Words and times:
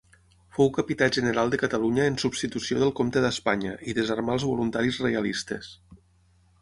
Fou 0.53 0.69
Capità 0.75 1.09
General 1.17 1.51
de 1.53 1.59
Catalunya 1.63 2.07
en 2.11 2.17
substitució 2.23 2.79
del 2.85 2.95
Comte 3.01 3.23
d'Espanya 3.27 3.77
i 3.93 3.95
desarmà 4.01 4.35
els 4.39 4.47
voluntaris 4.53 4.99
reialistes. 5.09 5.71